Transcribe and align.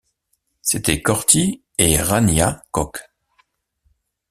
C’étaient 0.63 1.03
Corty 1.03 1.61
et 1.77 2.01
Ranyah 2.01 2.63
Cogh. 2.71 2.97